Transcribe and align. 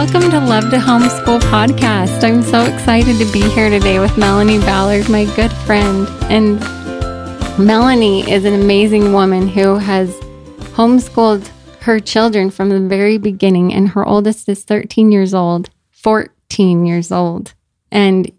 Welcome 0.00 0.30
to 0.30 0.40
Love 0.40 0.70
to 0.70 0.78
Homeschool 0.78 1.40
podcast. 1.40 2.24
I'm 2.24 2.42
so 2.42 2.62
excited 2.62 3.18
to 3.18 3.30
be 3.34 3.42
here 3.50 3.68
today 3.68 3.98
with 3.98 4.16
Melanie 4.16 4.58
Ballard, 4.60 5.10
my 5.10 5.26
good 5.36 5.52
friend. 5.52 6.08
And 6.30 6.58
Melanie 7.58 8.28
is 8.28 8.46
an 8.46 8.54
amazing 8.54 9.12
woman 9.12 9.46
who 9.46 9.76
has 9.76 10.08
homeschooled 10.72 11.46
her 11.82 12.00
children 12.00 12.50
from 12.50 12.70
the 12.70 12.80
very 12.80 13.18
beginning. 13.18 13.74
And 13.74 13.90
her 13.90 14.06
oldest 14.06 14.48
is 14.48 14.64
13 14.64 15.12
years 15.12 15.34
old, 15.34 15.68
14 15.90 16.86
years 16.86 17.12
old. 17.12 17.52
And 17.92 18.32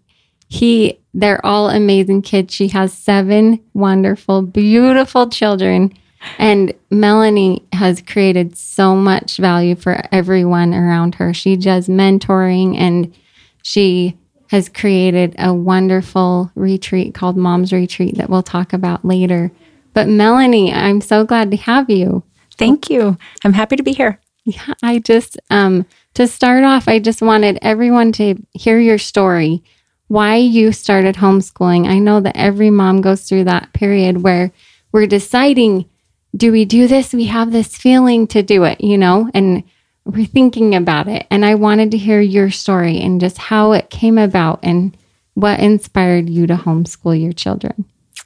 he, 0.48 0.98
they're 1.14 1.46
all 1.46 1.70
amazing 1.70 2.22
kids. 2.22 2.52
She 2.52 2.68
has 2.68 2.92
seven 2.92 3.62
wonderful, 3.72 4.42
beautiful 4.42 5.30
children 5.30 5.94
and 6.38 6.72
Melanie 6.90 7.64
has 7.72 8.02
created 8.02 8.56
so 8.56 8.94
much 8.94 9.36
value 9.36 9.74
for 9.74 10.02
everyone 10.12 10.74
around 10.74 11.16
her. 11.16 11.34
She 11.34 11.56
does 11.56 11.88
mentoring 11.88 12.76
and 12.76 13.14
she 13.62 14.16
has 14.48 14.68
created 14.68 15.34
a 15.38 15.54
wonderful 15.54 16.50
retreat 16.54 17.14
called 17.14 17.36
Mom's 17.36 17.72
Retreat 17.72 18.18
that 18.18 18.28
we'll 18.28 18.42
talk 18.42 18.72
about 18.72 19.04
later. 19.04 19.50
But 19.94 20.08
Melanie, 20.08 20.72
I'm 20.72 21.00
so 21.00 21.24
glad 21.24 21.50
to 21.50 21.56
have 21.56 21.88
you. 21.88 22.22
Thank 22.58 22.90
you. 22.90 23.16
I'm 23.44 23.54
happy 23.54 23.76
to 23.76 23.82
be 23.82 23.92
here. 23.92 24.20
Yeah, 24.44 24.74
I 24.82 24.98
just 24.98 25.38
um 25.50 25.86
to 26.14 26.26
start 26.26 26.64
off, 26.64 26.88
I 26.88 26.98
just 26.98 27.22
wanted 27.22 27.58
everyone 27.62 28.12
to 28.12 28.34
hear 28.52 28.78
your 28.78 28.98
story, 28.98 29.62
why 30.08 30.36
you 30.36 30.72
started 30.72 31.14
homeschooling. 31.14 31.86
I 31.88 31.98
know 31.98 32.20
that 32.20 32.36
every 32.36 32.68
mom 32.68 33.00
goes 33.00 33.22
through 33.22 33.44
that 33.44 33.72
period 33.72 34.22
where 34.22 34.52
we're 34.92 35.06
deciding 35.06 35.86
do 36.36 36.52
we 36.52 36.64
do 36.64 36.86
this? 36.86 37.12
We 37.12 37.26
have 37.26 37.52
this 37.52 37.76
feeling 37.76 38.26
to 38.28 38.42
do 38.42 38.64
it, 38.64 38.80
you 38.80 38.96
know, 38.96 39.30
and 39.34 39.62
we're 40.04 40.26
thinking 40.26 40.74
about 40.74 41.08
it. 41.08 41.26
And 41.30 41.44
I 41.44 41.54
wanted 41.54 41.90
to 41.92 41.98
hear 41.98 42.20
your 42.20 42.50
story 42.50 43.00
and 43.00 43.20
just 43.20 43.38
how 43.38 43.72
it 43.72 43.90
came 43.90 44.18
about 44.18 44.60
and 44.62 44.96
what 45.34 45.60
inspired 45.60 46.28
you 46.28 46.46
to 46.46 46.54
homeschool 46.54 47.20
your 47.20 47.32
children. 47.32 47.84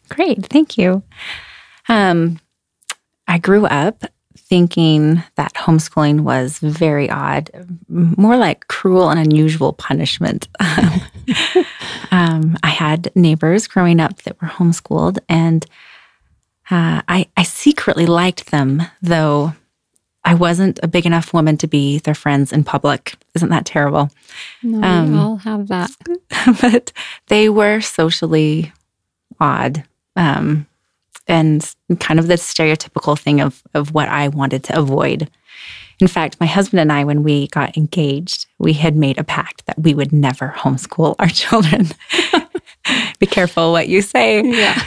Great. 0.08 0.46
Thank 0.46 0.78
you. 0.78 1.02
Um, 1.88 2.40
I 3.28 3.38
grew 3.38 3.66
up 3.66 4.04
thinking 4.36 5.22
that 5.34 5.54
homeschooling 5.54 6.20
was 6.20 6.58
very 6.58 7.10
odd, 7.10 7.50
more 7.88 8.36
like 8.36 8.68
cruel 8.68 9.10
and 9.10 9.18
unusual 9.18 9.72
punishment. 9.72 10.46
um, 12.12 12.56
I 12.62 12.68
had 12.68 13.10
neighbors 13.16 13.66
growing 13.66 13.98
up 13.98 14.22
that 14.22 14.40
were 14.40 14.48
homeschooled, 14.48 15.18
and 15.28 15.66
uh, 16.70 17.03
I, 17.09 17.27
I 17.36 17.42
secretly 17.42 18.06
liked 18.06 18.50
them, 18.50 18.83
though 19.03 19.55
I 20.25 20.34
wasn't 20.34 20.81
a 20.83 20.89
big 20.89 21.06
enough 21.06 21.33
woman 21.33 21.56
to 21.58 21.69
be 21.69 22.00
their 22.00 22.14
friends 22.14 22.53
in 22.53 22.64
public. 22.64 23.14
Isn't 23.34 23.50
that 23.50 23.64
terrible? 23.64 24.11
No, 24.62 24.83
um, 24.83 25.12
we 25.12 25.19
all 25.19 25.36
have 25.36 25.69
that. 25.69 25.91
but 26.61 26.92
they 27.28 27.48
were 27.48 27.81
socially 27.81 28.73
odd 29.39 29.84
um, 30.17 30.67
and 31.28 31.75
kind 32.00 32.19
of 32.19 32.27
the 32.27 32.34
stereotypical 32.34 33.17
thing 33.17 33.41
of, 33.41 33.62
of 33.73 33.95
what 33.95 34.08
I 34.08 34.27
wanted 34.28 34.64
to 34.64 34.78
avoid. 34.78 35.30
In 36.01 36.08
fact, 36.08 36.41
my 36.41 36.47
husband 36.47 36.80
and 36.80 36.92
I, 36.92 37.05
when 37.05 37.23
we 37.23 37.47
got 37.48 37.77
engaged, 37.77 38.47
we 38.58 38.73
had 38.73 38.97
made 38.97 39.19
a 39.19 39.25
pact 39.25 39.64
that 39.67 39.78
we 39.78 39.95
would 39.95 40.12
never 40.12 40.55
homeschool 40.56 41.14
our 41.20 41.28
children. 41.28 41.86
Be 43.20 43.27
careful 43.27 43.70
what 43.70 43.89
you 43.89 44.03
say. 44.03 44.42
Yeah. 44.42 44.83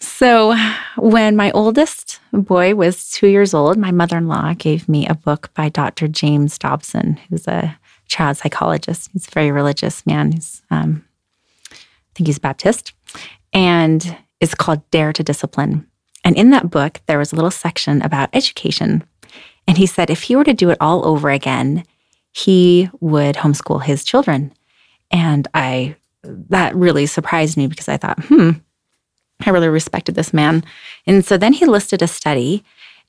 So, 0.00 0.54
when 0.96 1.34
my 1.34 1.50
oldest 1.52 2.20
boy 2.32 2.74
was 2.74 3.10
two 3.10 3.26
years 3.26 3.52
old, 3.52 3.76
my 3.76 3.90
mother 3.90 4.16
in 4.16 4.28
law 4.28 4.54
gave 4.54 4.88
me 4.88 5.06
a 5.06 5.14
book 5.14 5.50
by 5.54 5.68
Dr. 5.68 6.06
James 6.06 6.56
Dobson, 6.56 7.18
who's 7.28 7.48
a 7.48 7.76
child 8.06 8.36
psychologist. 8.36 9.10
He's 9.12 9.26
a 9.26 9.30
very 9.30 9.50
religious 9.50 10.06
man. 10.06 10.32
He's, 10.32 10.62
um, 10.70 11.04
I 11.72 11.76
think 12.14 12.28
he's 12.28 12.38
Baptist. 12.38 12.92
And 13.52 14.16
it's 14.40 14.54
called 14.54 14.88
Dare 14.90 15.12
to 15.12 15.22
Discipline. 15.22 15.86
And 16.24 16.36
in 16.36 16.50
that 16.50 16.70
book, 16.70 17.00
there 17.06 17.18
was 17.18 17.32
a 17.32 17.36
little 17.36 17.50
section 17.50 18.00
about 18.02 18.30
education. 18.32 19.02
And 19.66 19.76
he 19.78 19.86
said 19.86 20.10
if 20.10 20.22
he 20.22 20.36
were 20.36 20.44
to 20.44 20.54
do 20.54 20.70
it 20.70 20.78
all 20.80 21.06
over 21.06 21.30
again, 21.30 21.84
he 22.32 22.88
would 23.00 23.36
homeschool 23.36 23.82
his 23.82 24.04
children. 24.04 24.52
And 25.10 25.48
I, 25.54 25.96
that 26.22 26.74
really 26.74 27.06
surprised 27.06 27.56
me 27.56 27.66
because 27.66 27.88
I 27.88 27.96
thought, 27.96 28.22
hmm, 28.24 28.50
I 29.44 29.50
really 29.50 29.68
respected 29.68 30.14
this 30.14 30.34
man. 30.34 30.64
And 31.06 31.24
so 31.24 31.36
then 31.36 31.52
he 31.52 31.66
listed 31.66 32.02
a 32.02 32.08
study, 32.08 32.64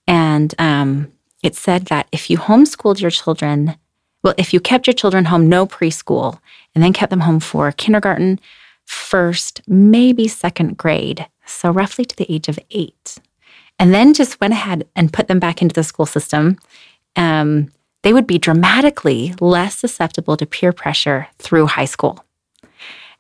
and 0.08 0.54
um, 0.60 1.12
it 1.44 1.56
said 1.56 1.86
that 1.86 2.08
if 2.12 2.30
you 2.30 2.38
homeschooled 2.38 3.02
your 3.02 3.12
children, 3.12 3.76
well, 4.24 4.34
if 4.38 4.54
you 4.54 4.60
kept 4.60 4.88
your 4.88 4.94
children 4.94 5.26
home, 5.26 5.48
no 5.50 5.66
preschool, 5.66 6.40
and 6.76 6.84
then 6.84 6.94
kept 6.94 7.10
them 7.10 7.22
home 7.22 7.40
for 7.40 7.72
kindergarten, 7.72 8.40
first, 8.86 9.62
maybe 9.68 10.28
second 10.28 10.78
grade, 10.78 11.28
so 11.46 11.72
roughly 11.72 12.06
to 12.06 12.16
the 12.16 12.32
age 12.32 12.48
of 12.48 12.60
eight, 12.72 13.18
and 13.78 13.94
then 13.94 14.14
just 14.14 14.40
went 14.42 14.54
ahead 14.54 14.88
and 14.96 15.14
put 15.14 15.28
them 15.28 15.40
back 15.40 15.62
into 15.62 15.74
the 15.74 15.84
school 15.84 16.06
system, 16.06 16.58
um, 17.16 17.72
they 18.04 18.14
would 18.14 18.28
be 18.28 18.38
dramatically 18.38 19.34
less 19.40 19.78
susceptible 19.78 20.38
to 20.38 20.46
peer 20.46 20.72
pressure 20.72 21.28
through 21.38 21.68
high 21.68 21.86
school. 21.86 22.24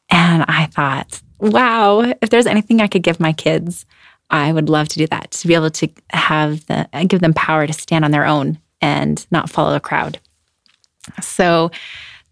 And 0.10 0.44
I 0.48 0.66
thought, 0.66 1.22
wow, 1.40 2.14
if 2.22 2.30
there's 2.30 2.46
anything 2.46 2.82
I 2.82 2.88
could 2.88 3.04
give 3.04 3.20
my 3.20 3.34
kids, 3.34 3.86
I 4.30 4.52
would 4.52 4.70
love 4.70 4.88
to 4.90 4.98
do 4.98 5.08
that, 5.08 5.32
to 5.32 5.48
be 5.48 5.56
able 5.56 5.72
to 5.72 5.90
have 6.12 6.66
the 6.68 6.88
give 7.08 7.22
them 7.22 7.34
power 7.34 7.66
to 7.66 7.74
stand 7.74 8.06
on 8.06 8.12
their 8.12 8.26
own 8.26 8.60
and 8.82 9.26
not 9.32 9.50
follow 9.50 9.74
the 9.74 9.80
crowd. 9.80 10.20
So 11.22 11.72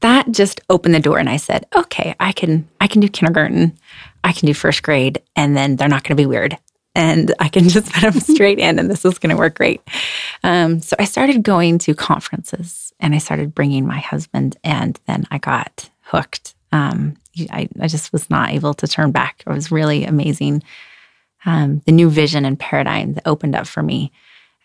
that 0.02 0.32
just 0.32 0.62
opened 0.70 0.94
the 0.94 1.00
door 1.00 1.18
and 1.18 1.30
I 1.30 1.38
said, 1.38 1.66
okay, 1.76 2.16
I 2.20 2.32
can 2.32 2.68
I 2.80 2.88
can 2.88 3.02
do 3.02 3.10
kindergarten, 3.10 3.78
I 4.24 4.32
can 4.32 4.46
do 4.46 4.54
first 4.54 4.84
grade, 4.84 5.22
and 5.36 5.58
then 5.58 5.76
they're 5.76 5.88
not 5.88 6.04
going 6.04 6.16
to 6.16 6.22
be 6.22 6.28
weird. 6.28 6.58
And 6.94 7.34
I 7.40 7.48
can 7.48 7.70
just 7.70 7.92
put 7.94 8.02
them 8.02 8.20
straight 8.36 8.60
in, 8.60 8.80
and 8.80 8.90
this 8.90 9.06
is 9.06 9.20
going 9.20 9.30
to 9.30 9.38
work 9.38 9.56
great. 9.56 9.82
Um, 10.44 10.82
so 10.82 10.96
I 10.98 11.06
started 11.06 11.44
going 11.44 11.78
to 11.80 11.94
conferences, 11.94 12.92
and 13.00 13.14
I 13.14 13.20
started 13.20 13.54
bringing 13.54 13.86
my 13.86 14.00
husband, 14.00 14.58
and 14.64 15.00
then 15.06 15.26
I 15.30 15.38
got 15.38 15.92
hooked. 16.02 16.56
Um, 16.72 17.16
I, 17.50 17.68
I 17.80 17.88
just 17.88 18.12
was 18.12 18.30
not 18.30 18.50
able 18.50 18.74
to 18.76 18.88
turn 18.88 19.12
back. 19.12 19.44
It 19.46 19.50
was 19.50 19.72
really 19.72 20.06
amazing. 20.06 20.64
Um, 21.46 21.82
the 21.86 21.92
new 21.92 22.10
vision 22.10 22.46
and 22.46 22.60
paradigm 22.60 23.14
that 23.14 23.28
opened 23.28 23.56
up 23.56 23.68
for 23.68 23.84
me 23.84 24.12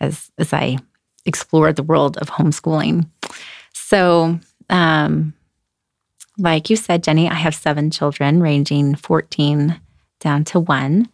as 0.01 0.31
as 0.39 0.53
I 0.53 0.79
explored 1.25 1.77
the 1.77 1.83
world 1.83 2.17
of 2.19 2.31
homeschooling. 2.31 3.09
So, 3.73 4.39
um, 4.71 5.35
like 6.39 6.71
you 6.71 6.77
said, 6.77 7.05
Jenny, 7.05 7.29
I 7.29 7.35
have 7.35 7.55
seven 7.55 7.91
children, 7.91 8.43
ranging 8.43 8.95
14 8.95 9.81
down 10.21 10.45
to 10.45 10.61
one. 10.61 11.09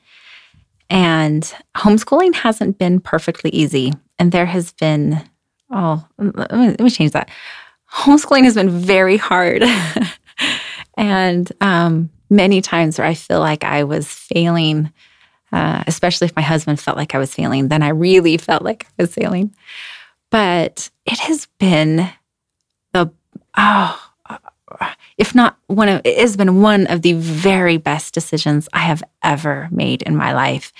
And 0.90 1.42
homeschooling 1.76 2.34
hasn't 2.34 2.78
been 2.78 3.00
perfectly 3.00 3.50
easy. 3.50 3.92
And 4.18 4.32
there 4.32 4.46
has 4.46 4.72
been, 4.72 5.22
oh, 5.70 6.06
let 6.18 6.52
me, 6.52 6.68
let 6.68 6.80
me 6.80 6.90
change 6.90 7.12
that. 7.12 7.30
Homeschooling 7.92 8.44
has 8.44 8.54
been 8.54 8.70
very 8.70 9.16
hard. 9.16 9.62
And 10.98 11.50
um, 11.60 12.10
many 12.28 12.60
times 12.60 12.98
where 12.98 13.06
I 13.06 13.14
feel 13.14 13.38
like 13.38 13.62
I 13.62 13.84
was 13.84 14.06
failing, 14.08 14.92
uh, 15.52 15.84
especially 15.86 16.26
if 16.26 16.36
my 16.36 16.42
husband 16.42 16.80
felt 16.80 16.96
like 16.96 17.14
I 17.14 17.18
was 17.18 17.32
failing, 17.32 17.68
then 17.68 17.82
I 17.82 17.90
really 17.90 18.36
felt 18.36 18.62
like 18.62 18.84
I 18.98 19.02
was 19.04 19.14
failing. 19.14 19.54
But 20.30 20.90
it 21.06 21.18
has 21.20 21.46
been 21.58 22.10
the, 22.92 23.10
oh, 23.56 24.10
if 25.16 25.34
not 25.34 25.56
one 25.68 25.88
of, 25.88 26.02
it 26.04 26.18
has 26.18 26.36
been 26.36 26.60
one 26.60 26.86
of 26.88 27.02
the 27.02 27.14
very 27.14 27.76
best 27.76 28.12
decisions 28.12 28.68
I 28.72 28.80
have 28.80 29.02
ever 29.22 29.68
made 29.70 30.02
in 30.02 30.16
my 30.16 30.34
life. 30.34 30.72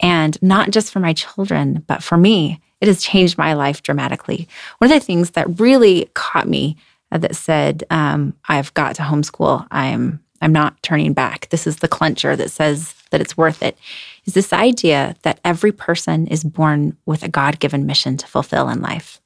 And 0.00 0.40
not 0.40 0.70
just 0.70 0.92
for 0.92 1.00
my 1.00 1.12
children, 1.12 1.84
but 1.86 2.02
for 2.02 2.16
me, 2.16 2.60
it 2.80 2.88
has 2.88 3.02
changed 3.02 3.36
my 3.36 3.54
life 3.54 3.82
dramatically. 3.82 4.48
One 4.78 4.92
of 4.92 5.00
the 5.00 5.04
things 5.04 5.32
that 5.32 5.58
really 5.60 6.08
caught 6.14 6.48
me 6.48 6.76
that 7.18 7.36
said, 7.36 7.84
um, 7.90 8.34
"I've 8.48 8.72
got 8.74 8.94
to 8.96 9.02
homeschool. 9.02 9.66
I'm 9.70 10.20
I'm 10.42 10.52
not 10.52 10.82
turning 10.82 11.12
back. 11.12 11.48
This 11.48 11.66
is 11.66 11.76
the 11.76 11.88
clencher 11.88 12.36
that 12.36 12.50
says 12.50 12.94
that 13.10 13.20
it's 13.20 13.36
worth 13.36 13.62
it." 13.62 13.76
Is 14.24 14.34
this 14.34 14.52
idea 14.52 15.16
that 15.22 15.40
every 15.44 15.72
person 15.72 16.26
is 16.26 16.44
born 16.44 16.96
with 17.06 17.22
a 17.22 17.28
God 17.28 17.60
given 17.60 17.86
mission 17.86 18.16
to 18.16 18.26
fulfill 18.26 18.68
in 18.68 18.80
life, 18.80 19.20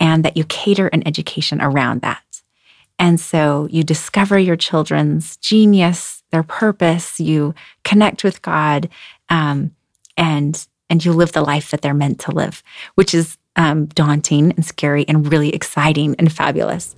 and 0.00 0.24
that 0.24 0.36
you 0.36 0.44
cater 0.44 0.88
an 0.88 1.06
education 1.06 1.60
around 1.60 2.02
that. 2.02 2.22
And 2.98 3.20
so 3.20 3.68
you 3.70 3.82
discover 3.82 4.38
your 4.38 4.56
children's 4.56 5.36
genius, 5.36 6.22
their 6.30 6.42
purpose. 6.42 7.20
You 7.20 7.54
connect 7.84 8.24
with 8.24 8.42
God, 8.42 8.88
um, 9.28 9.72
and 10.16 10.66
and 10.88 11.04
you 11.04 11.12
live 11.12 11.32
the 11.32 11.42
life 11.42 11.70
that 11.70 11.82
they're 11.82 11.94
meant 11.94 12.20
to 12.20 12.30
live, 12.30 12.62
which 12.94 13.14
is 13.14 13.38
um, 13.56 13.86
daunting 13.86 14.52
and 14.52 14.64
scary 14.64 15.04
and 15.08 15.30
really 15.30 15.50
exciting 15.50 16.14
and 16.18 16.32
fabulous. 16.32 16.94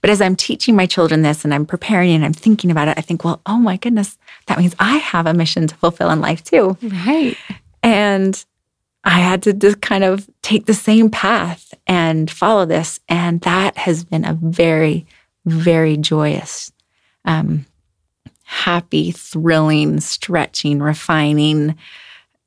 But 0.00 0.10
as 0.10 0.20
I'm 0.20 0.36
teaching 0.36 0.76
my 0.76 0.86
children 0.86 1.22
this 1.22 1.44
and 1.44 1.52
I'm 1.52 1.66
preparing 1.66 2.14
and 2.14 2.24
I'm 2.24 2.32
thinking 2.32 2.70
about 2.70 2.88
it, 2.88 2.98
I 2.98 3.00
think, 3.00 3.24
well, 3.24 3.40
oh 3.46 3.58
my 3.58 3.76
goodness, 3.76 4.16
that 4.46 4.58
means 4.58 4.74
I 4.78 4.96
have 4.98 5.26
a 5.26 5.34
mission 5.34 5.66
to 5.66 5.74
fulfill 5.74 6.10
in 6.10 6.20
life 6.20 6.42
too. 6.44 6.76
Right. 6.82 7.36
And 7.82 8.44
I 9.04 9.20
had 9.20 9.42
to 9.44 9.52
just 9.52 9.80
kind 9.80 10.04
of 10.04 10.28
take 10.42 10.66
the 10.66 10.74
same 10.74 11.10
path 11.10 11.74
and 11.86 12.30
follow 12.30 12.64
this. 12.64 13.00
And 13.08 13.40
that 13.42 13.76
has 13.76 14.04
been 14.04 14.24
a 14.24 14.38
very, 14.40 15.06
very 15.46 15.96
joyous, 15.96 16.72
um, 17.24 17.66
happy, 18.44 19.10
thrilling, 19.10 20.00
stretching, 20.00 20.80
refining, 20.80 21.76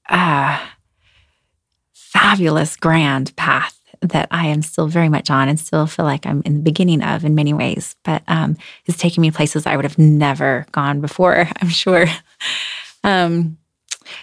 uh, 0.09 0.59
fabulous, 2.11 2.75
grand 2.75 3.33
path 3.37 3.79
that 4.01 4.27
I 4.31 4.47
am 4.47 4.61
still 4.63 4.87
very 4.87 5.09
much 5.09 5.29
on 5.29 5.47
and 5.47 5.59
still 5.59 5.85
feel 5.85 6.05
like 6.05 6.25
I'm 6.25 6.41
in 6.43 6.55
the 6.55 6.63
beginning 6.63 7.03
of 7.03 7.23
in 7.23 7.35
many 7.35 7.53
ways, 7.53 7.95
but 8.03 8.23
um, 8.27 8.57
it's 8.85 8.97
taking 8.97 9.21
me 9.21 9.31
places 9.31 9.65
I 9.65 9.75
would 9.75 9.85
have 9.85 9.97
never 9.97 10.65
gone 10.71 10.99
before, 11.01 11.47
I'm 11.61 11.69
sure. 11.69 12.07
Um, 13.03 13.57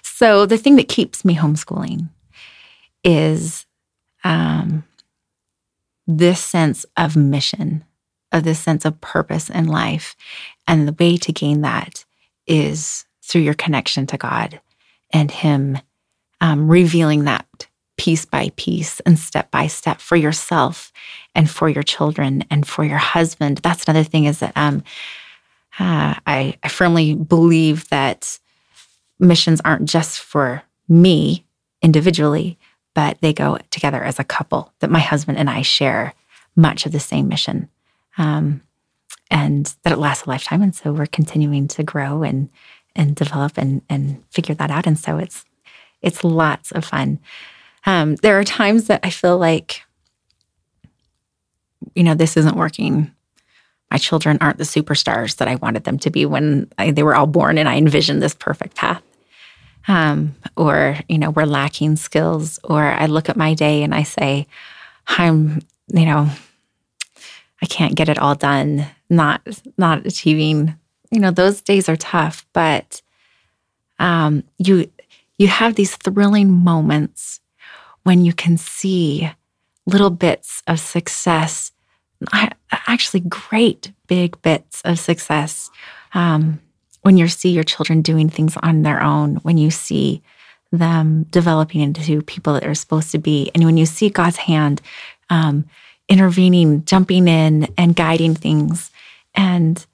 so 0.02 0.44
the 0.46 0.58
thing 0.58 0.76
that 0.76 0.88
keeps 0.88 1.24
me 1.24 1.34
homeschooling 1.34 2.08
is 3.04 3.66
um, 4.24 4.84
this 6.06 6.40
sense 6.40 6.84
of 6.96 7.16
mission, 7.16 7.84
of 8.32 8.42
this 8.42 8.58
sense 8.58 8.84
of 8.84 9.00
purpose 9.00 9.48
in 9.48 9.66
life. 9.66 10.14
And 10.66 10.86
the 10.86 10.96
way 10.98 11.16
to 11.16 11.32
gain 11.32 11.62
that 11.62 12.04
is 12.46 13.06
through 13.22 13.42
your 13.42 13.54
connection 13.54 14.06
to 14.08 14.18
God 14.18 14.60
and 15.10 15.30
Him 15.30 15.78
um, 16.40 16.68
revealing 16.68 17.24
that 17.24 17.67
piece 17.98 18.24
by 18.24 18.50
piece 18.56 19.00
and 19.00 19.18
step 19.18 19.50
by 19.50 19.66
step 19.66 20.00
for 20.00 20.16
yourself 20.16 20.92
and 21.34 21.50
for 21.50 21.68
your 21.68 21.82
children 21.82 22.44
and 22.50 22.66
for 22.66 22.84
your 22.84 22.98
husband. 22.98 23.58
That's 23.58 23.84
another 23.84 24.04
thing 24.04 24.24
is 24.24 24.38
that 24.38 24.52
um, 24.56 24.82
uh, 25.78 26.14
I, 26.26 26.56
I 26.62 26.68
firmly 26.68 27.14
believe 27.14 27.88
that 27.90 28.38
missions 29.18 29.60
aren't 29.64 29.88
just 29.88 30.20
for 30.20 30.62
me 30.88 31.44
individually, 31.82 32.58
but 32.94 33.20
they 33.20 33.32
go 33.32 33.58
together 33.70 34.02
as 34.02 34.18
a 34.18 34.24
couple, 34.24 34.72
that 34.80 34.90
my 34.90 35.00
husband 35.00 35.36
and 35.36 35.50
I 35.50 35.62
share 35.62 36.14
much 36.56 36.86
of 36.86 36.92
the 36.92 37.00
same 37.00 37.28
mission. 37.28 37.68
Um, 38.16 38.62
and 39.30 39.74
that 39.82 39.92
it 39.92 39.98
lasts 39.98 40.26
a 40.26 40.30
lifetime. 40.30 40.62
And 40.62 40.74
so 40.74 40.92
we're 40.92 41.06
continuing 41.06 41.68
to 41.68 41.82
grow 41.82 42.22
and 42.22 42.48
and 42.96 43.14
develop 43.14 43.58
and 43.58 43.82
and 43.88 44.24
figure 44.30 44.54
that 44.54 44.70
out. 44.70 44.86
And 44.86 44.98
so 44.98 45.18
it's 45.18 45.44
it's 46.00 46.24
lots 46.24 46.72
of 46.72 46.84
fun. 46.84 47.20
Um, 47.88 48.16
there 48.16 48.38
are 48.38 48.44
times 48.44 48.86
that 48.86 49.00
I 49.02 49.10
feel 49.10 49.38
like, 49.38 49.82
you 51.94 52.02
know, 52.02 52.14
this 52.14 52.36
isn't 52.36 52.56
working. 52.56 53.10
My 53.90 53.96
children 53.96 54.38
aren't 54.40 54.58
the 54.58 54.64
superstars 54.64 55.36
that 55.36 55.48
I 55.48 55.54
wanted 55.56 55.84
them 55.84 55.98
to 56.00 56.10
be 56.10 56.26
when 56.26 56.70
I, 56.78 56.90
they 56.90 57.02
were 57.02 57.16
all 57.16 57.26
born, 57.26 57.56
and 57.56 57.68
I 57.68 57.76
envisioned 57.76 58.22
this 58.22 58.34
perfect 58.34 58.76
path 58.76 59.02
um, 59.88 60.36
or 60.56 60.98
you 61.08 61.18
know 61.18 61.30
we're 61.30 61.44
lacking 61.44 61.96
skills 61.96 62.60
or 62.62 62.84
i 62.84 63.06
look 63.06 63.28
at 63.28 63.36
my 63.36 63.54
day 63.54 63.82
and 63.82 63.94
i 63.94 64.02
say 64.02 64.46
i'm 65.08 65.60
you 65.88 66.04
know 66.04 66.28
i 67.62 67.66
can't 67.66 67.94
get 67.94 68.08
it 68.08 68.18
all 68.18 68.34
done 68.34 68.86
not 69.08 69.40
not 69.76 70.06
achieving 70.06 70.76
you 71.10 71.18
know 71.18 71.30
those 71.30 71.62
days 71.62 71.88
are 71.88 71.96
tough 71.96 72.46
but 72.52 73.02
um, 74.00 74.44
you 74.58 74.88
you 75.38 75.48
have 75.48 75.74
these 75.74 75.96
thrilling 75.96 76.52
moments 76.52 77.40
when 78.08 78.24
you 78.24 78.32
can 78.32 78.56
see 78.56 79.30
little 79.84 80.08
bits 80.08 80.62
of 80.66 80.80
success. 80.80 81.72
Actually 82.72 83.20
great 83.20 83.92
big 84.06 84.40
bits 84.40 84.80
of 84.86 84.98
success 84.98 85.70
um, 86.14 86.58
when 87.02 87.18
you 87.18 87.28
see 87.28 87.50
your 87.50 87.64
children 87.64 88.00
doing 88.00 88.30
things 88.30 88.56
on 88.62 88.80
their 88.80 89.02
own, 89.02 89.36
when 89.36 89.58
you 89.58 89.70
see 89.70 90.22
them 90.72 91.24
developing 91.24 91.82
into 91.82 92.22
people 92.22 92.54
that 92.54 92.62
they're 92.62 92.74
supposed 92.74 93.10
to 93.12 93.18
be, 93.18 93.50
and 93.54 93.62
when 93.64 93.76
you 93.76 93.84
see 93.84 94.08
God's 94.08 94.38
hand 94.38 94.80
um, 95.28 95.66
intervening, 96.08 96.86
jumping 96.86 97.28
in, 97.28 97.68
and 97.76 97.94
guiding 97.94 98.34
things, 98.34 98.90
and 99.34 99.84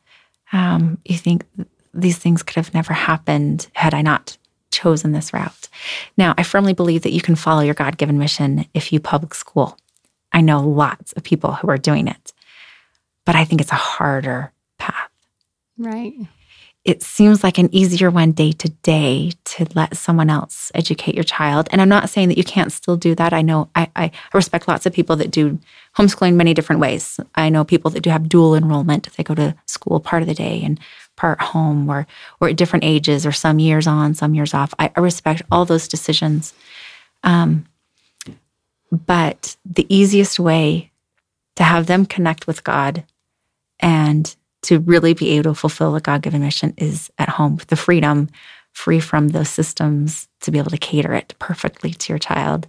um, 0.52 0.98
you 1.04 1.18
think 1.18 1.44
these 1.92 2.18
things 2.18 2.44
could 2.44 2.56
have 2.56 2.74
never 2.74 2.92
happened 2.92 3.66
had 3.72 3.92
I 3.92 4.02
not 4.02 4.38
chosen 4.74 5.12
this 5.12 5.32
route. 5.32 5.68
Now, 6.16 6.34
I 6.36 6.42
firmly 6.42 6.72
believe 6.72 7.02
that 7.02 7.12
you 7.12 7.20
can 7.20 7.36
follow 7.36 7.60
your 7.60 7.74
God 7.74 7.96
given 7.96 8.18
mission 8.18 8.66
if 8.74 8.92
you 8.92 9.00
public 9.00 9.34
school. 9.34 9.78
I 10.32 10.40
know 10.40 10.60
lots 10.60 11.12
of 11.12 11.22
people 11.22 11.52
who 11.52 11.68
are 11.68 11.78
doing 11.78 12.08
it, 12.08 12.32
but 13.24 13.36
I 13.36 13.44
think 13.44 13.60
it's 13.60 13.72
a 13.72 13.76
harder 13.76 14.52
path. 14.78 15.10
Right 15.78 16.14
it 16.84 17.02
seems 17.02 17.42
like 17.42 17.56
an 17.56 17.74
easier 17.74 18.10
one 18.10 18.32
day 18.32 18.52
to 18.52 18.68
day 18.68 19.32
to 19.44 19.66
let 19.74 19.96
someone 19.96 20.28
else 20.28 20.70
educate 20.74 21.14
your 21.14 21.24
child. 21.24 21.66
And 21.70 21.80
I'm 21.80 21.88
not 21.88 22.10
saying 22.10 22.28
that 22.28 22.36
you 22.36 22.44
can't 22.44 22.70
still 22.70 22.96
do 22.96 23.14
that. 23.14 23.32
I 23.32 23.40
know 23.40 23.70
I, 23.74 23.90
I, 23.96 24.10
respect 24.34 24.68
lots 24.68 24.84
of 24.84 24.92
people 24.92 25.16
that 25.16 25.30
do 25.30 25.58
homeschooling 25.96 26.34
many 26.34 26.52
different 26.52 26.80
ways. 26.80 27.18
I 27.36 27.48
know 27.48 27.64
people 27.64 27.90
that 27.92 28.02
do 28.02 28.10
have 28.10 28.28
dual 28.28 28.54
enrollment. 28.54 29.08
They 29.16 29.24
go 29.24 29.34
to 29.34 29.54
school 29.64 29.98
part 29.98 30.20
of 30.20 30.28
the 30.28 30.34
day 30.34 30.62
and 30.62 30.78
part 31.16 31.40
home 31.40 31.88
or 31.88 32.06
or 32.40 32.48
at 32.48 32.56
different 32.56 32.84
ages 32.84 33.24
or 33.24 33.32
some 33.32 33.58
years 33.58 33.86
on, 33.86 34.14
some 34.14 34.34
years 34.34 34.52
off. 34.52 34.74
I, 34.78 34.92
I 34.94 35.00
respect 35.00 35.40
all 35.50 35.64
those 35.64 35.88
decisions. 35.88 36.52
Um, 37.22 37.64
but 38.90 39.56
the 39.64 39.86
easiest 39.88 40.38
way 40.38 40.90
to 41.56 41.64
have 41.64 41.86
them 41.86 42.04
connect 42.04 42.46
with 42.46 42.62
God 42.62 43.04
and 43.80 44.36
to 44.64 44.80
really 44.80 45.14
be 45.14 45.30
able 45.30 45.52
to 45.52 45.54
fulfill 45.54 45.94
a 45.94 46.00
God 46.00 46.22
given 46.22 46.40
mission 46.40 46.74
is 46.76 47.10
at 47.18 47.28
home 47.28 47.58
the 47.68 47.76
freedom, 47.76 48.28
free 48.72 49.00
from 49.00 49.28
those 49.28 49.48
systems 49.48 50.28
to 50.40 50.50
be 50.50 50.58
able 50.58 50.70
to 50.70 50.78
cater 50.78 51.14
it 51.14 51.34
perfectly 51.38 51.92
to 51.92 52.12
your 52.12 52.18
child 52.18 52.66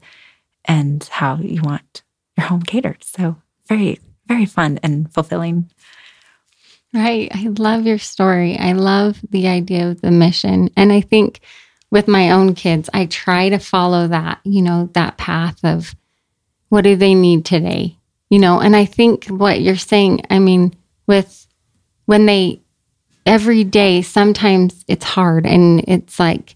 and 0.65 1.03
how 1.05 1.37
you 1.37 1.61
want 1.61 2.03
your 2.37 2.47
home 2.47 2.61
catered. 2.61 3.03
So, 3.03 3.37
very, 3.67 3.99
very 4.27 4.45
fun 4.45 4.79
and 4.83 5.11
fulfilling. 5.13 5.71
Right. 6.93 7.29
I 7.33 7.47
love 7.57 7.85
your 7.85 7.97
story. 7.97 8.57
I 8.57 8.71
love 8.71 9.19
the 9.29 9.47
idea 9.47 9.89
of 9.89 10.01
the 10.01 10.11
mission. 10.11 10.69
And 10.77 10.93
I 10.93 11.01
think 11.01 11.41
with 11.91 12.07
my 12.07 12.31
own 12.31 12.55
kids, 12.55 12.89
I 12.93 13.05
try 13.05 13.49
to 13.49 13.59
follow 13.59 14.07
that, 14.07 14.39
you 14.43 14.61
know, 14.61 14.89
that 14.93 15.17
path 15.17 15.59
of 15.63 15.93
what 16.69 16.83
do 16.83 16.95
they 16.95 17.13
need 17.13 17.45
today? 17.45 17.97
You 18.29 18.39
know, 18.39 18.59
and 18.59 18.75
I 18.75 18.85
think 18.85 19.25
what 19.27 19.61
you're 19.61 19.75
saying, 19.75 20.21
I 20.29 20.39
mean, 20.39 20.73
with 21.07 21.44
when 22.05 22.25
they 22.25 22.61
every 23.25 23.63
day, 23.63 24.01
sometimes 24.01 24.85
it's 24.87 25.05
hard 25.05 25.45
and 25.45 25.83
it's 25.87 26.19
like, 26.19 26.55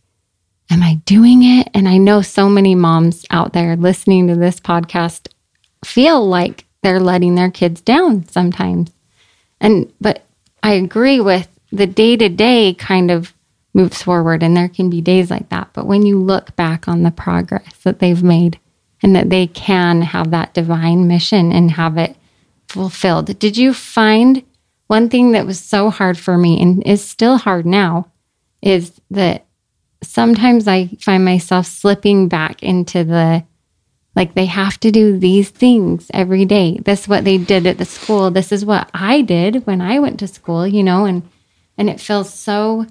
am 0.70 0.84
I 0.84 0.96
doing 1.06 1.44
it? 1.44 1.70
And 1.74 1.88
I 1.88 1.98
know 1.98 2.22
so 2.22 2.48
many 2.48 2.76
moms 2.76 3.26
out 3.32 3.54
there 3.54 3.76
listening 3.76 4.28
to 4.28 4.36
this 4.36 4.60
podcast 4.60 5.28
feel 5.84 6.26
like 6.28 6.66
they're 6.84 7.00
letting 7.00 7.36
their 7.36 7.52
kids 7.52 7.82
down 7.82 8.28
sometimes. 8.28 8.92
And, 9.60 9.92
but 10.00 10.24
I 10.64 10.74
agree 10.74 11.20
with 11.20 11.48
the 11.72 11.88
day 11.88 12.16
to 12.18 12.30
day 12.30 12.74
kind 12.76 13.12
of 13.12 13.34
moves 13.74 14.02
forward 14.02 14.44
and 14.44 14.56
there 14.56 14.70
can 14.70 14.90
be 14.90 15.02
days 15.02 15.30
like 15.30 15.50
that. 15.50 15.70
But 15.74 15.86
when 15.86 16.06
you 16.06 16.20
look 16.20 16.56
back 16.56 16.88
on 16.88 17.04
the 17.04 17.12
progress 17.12 17.74
that 17.84 18.00
they've 18.00 18.24
made 18.24 18.60
and 19.02 19.16
that 19.16 19.30
they 19.30 19.48
can 19.48 20.02
have 20.02 20.32
that 20.32 20.54
divine 20.54 21.08
mission 21.08 21.52
and 21.52 21.72
have 21.72 21.98
it 21.98 22.16
fulfilled, 22.68 23.38
did 23.40 23.58
you 23.58 23.74
find 23.74 24.44
one 24.90 25.08
thing 25.08 25.34
that 25.34 25.46
was 25.46 25.60
so 25.60 25.92
hard 25.92 26.18
for 26.18 26.36
me 26.36 26.60
and 26.60 26.84
is 26.84 27.06
still 27.06 27.38
hard 27.38 27.64
now 27.64 28.12
is 28.60 29.00
that 29.12 29.46
sometimes 30.02 30.68
I 30.68 30.88
find 31.00 31.24
myself 31.24 31.68
slipping 31.68 32.28
back 32.28 32.64
into 32.64 33.04
the 33.04 33.46
like 34.16 34.34
they 34.34 34.48
have 34.48 34.80
to 34.80 34.90
do 34.90 35.20
these 35.20 35.50
things 35.50 36.10
every 36.12 36.44
day. 36.44 36.80
This 36.84 37.02
is 37.02 37.08
what 37.08 37.24
they 37.24 37.38
did 37.38 37.68
at 37.68 37.78
the 37.78 37.86
school. 37.86 38.32
This 38.32 38.52
is 38.52 38.66
what 38.66 38.90
I 38.92 39.22
did 39.22 39.68
when 39.68 39.80
I 39.80 40.00
went 40.00 40.20
to 40.22 40.28
school, 40.28 40.66
you 40.66 40.82
know, 40.82 41.06
and 41.06 41.22
and 41.78 41.88
it 41.88 42.02
feels 42.02 42.34
so 42.34 42.88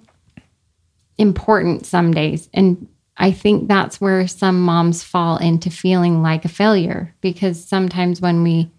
important 1.19 1.85
some 1.85 2.15
days. 2.15 2.49
And 2.55 2.87
I 3.17 3.33
think 3.33 3.67
that's 3.67 4.01
where 4.01 4.29
some 4.29 4.61
moms 4.61 5.03
fall 5.03 5.37
into 5.39 5.69
feeling 5.69 6.23
like 6.23 6.45
a 6.45 6.49
failure 6.49 7.13
because 7.21 7.63
sometimes 7.63 8.21
when 8.21 8.45
we 8.45 8.71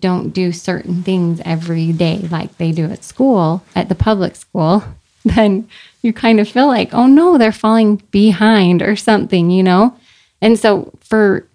don't 0.00 0.30
do 0.30 0.52
certain 0.52 1.02
things 1.02 1.40
every 1.44 1.92
day 1.92 2.18
like 2.30 2.56
they 2.56 2.72
do 2.72 2.86
at 2.86 3.04
school, 3.04 3.62
at 3.74 3.88
the 3.88 3.94
public 3.94 4.36
school, 4.36 4.82
then 5.24 5.68
you 6.02 6.12
kind 6.12 6.40
of 6.40 6.48
feel 6.48 6.66
like, 6.66 6.92
oh 6.92 7.06
no, 7.06 7.38
they're 7.38 7.52
falling 7.52 8.02
behind 8.10 8.82
or 8.82 8.96
something, 8.96 9.50
you 9.50 9.62
know? 9.62 9.96
And 10.40 10.58
so 10.58 10.92
for 11.00 11.46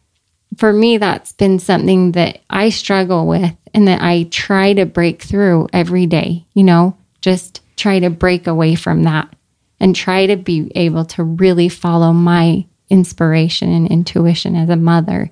for 0.57 0.73
me 0.73 0.97
that's 0.97 1.31
been 1.31 1.59
something 1.59 2.11
that 2.11 2.41
I 2.49 2.69
struggle 2.69 3.25
with 3.25 3.55
and 3.73 3.87
that 3.87 4.01
I 4.01 4.23
try 4.31 4.73
to 4.73 4.85
break 4.85 5.21
through 5.21 5.69
every 5.71 6.05
day, 6.05 6.45
you 6.53 6.63
know, 6.63 6.97
just 7.21 7.61
try 7.77 7.99
to 7.99 8.09
break 8.09 8.47
away 8.47 8.75
from 8.75 9.03
that 9.03 9.33
and 9.79 9.95
try 9.95 10.25
to 10.25 10.35
be 10.35 10.71
able 10.75 11.05
to 11.05 11.23
really 11.23 11.69
follow 11.69 12.11
my 12.11 12.65
inspiration 12.89 13.71
and 13.71 13.87
intuition 13.89 14.55
as 14.55 14.69
a 14.69 14.75
mother 14.75 15.31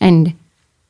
and 0.00 0.34